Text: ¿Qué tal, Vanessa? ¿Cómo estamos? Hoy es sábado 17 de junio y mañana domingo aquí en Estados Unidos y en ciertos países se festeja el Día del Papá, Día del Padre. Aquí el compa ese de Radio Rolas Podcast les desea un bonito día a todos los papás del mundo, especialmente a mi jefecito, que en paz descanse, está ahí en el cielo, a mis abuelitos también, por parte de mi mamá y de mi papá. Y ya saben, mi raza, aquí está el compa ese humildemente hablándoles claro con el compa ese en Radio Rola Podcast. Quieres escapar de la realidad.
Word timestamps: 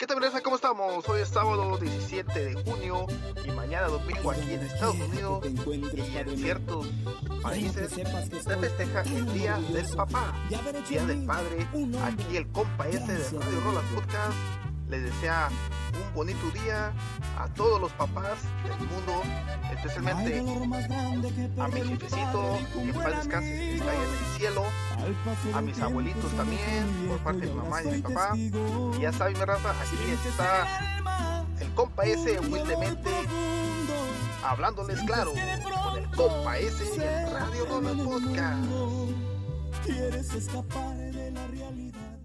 ¿Qué 0.00 0.06
tal, 0.06 0.18
Vanessa? 0.18 0.40
¿Cómo 0.40 0.56
estamos? 0.56 1.06
Hoy 1.10 1.20
es 1.20 1.28
sábado 1.28 1.76
17 1.76 2.42
de 2.42 2.54
junio 2.64 3.06
y 3.44 3.50
mañana 3.50 3.88
domingo 3.88 4.30
aquí 4.30 4.54
en 4.54 4.60
Estados 4.62 4.96
Unidos 4.96 5.44
y 5.44 6.16
en 6.16 6.38
ciertos 6.38 6.86
países 7.42 7.90
se 7.90 8.56
festeja 8.56 9.02
el 9.02 9.34
Día 9.34 9.58
del 9.58 9.86
Papá, 9.94 10.32
Día 10.88 11.04
del 11.04 11.26
Padre. 11.26 11.68
Aquí 12.02 12.38
el 12.38 12.48
compa 12.48 12.88
ese 12.88 13.12
de 13.12 13.24
Radio 13.28 13.60
Rolas 13.60 13.84
Podcast 13.94 14.32
les 14.88 15.02
desea 15.02 15.50
un 15.92 16.14
bonito 16.14 16.50
día 16.50 16.94
a 17.38 17.46
todos 17.48 17.78
los 17.78 17.92
papás 17.92 18.38
del 18.64 18.88
mundo, 18.88 19.22
especialmente 19.70 20.42
a 21.58 21.68
mi 21.68 21.80
jefecito, 21.80 22.58
que 22.72 22.80
en 22.80 22.92
paz 22.92 23.16
descanse, 23.16 23.74
está 23.74 23.90
ahí 23.90 23.98
en 23.98 24.02
el 24.02 24.38
cielo, 24.38 24.64
a 25.54 25.60
mis 25.60 25.80
abuelitos 25.80 26.32
también, 26.32 27.06
por 27.08 27.18
parte 27.18 27.40
de 27.40 27.46
mi 27.48 27.54
mamá 27.54 27.82
y 27.82 27.84
de 27.86 27.96
mi 27.96 28.02
papá. 28.02 28.36
Y 28.36 29.00
ya 29.00 29.12
saben, 29.12 29.38
mi 29.38 29.44
raza, 29.44 29.70
aquí 29.70 29.96
está 30.28 31.46
el 31.60 31.74
compa 31.74 32.04
ese 32.04 32.40
humildemente 32.40 33.10
hablándoles 34.42 35.00
claro 35.02 35.32
con 35.84 35.98
el 35.98 36.10
compa 36.10 36.58
ese 36.58 36.94
en 36.94 37.32
Radio 37.32 37.66
Rola 37.66 37.92
Podcast. 38.04 38.68
Quieres 39.84 40.34
escapar 40.34 40.96
de 40.96 41.30
la 41.30 41.46
realidad. 41.48 42.18